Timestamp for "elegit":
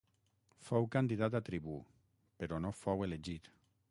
3.11-3.55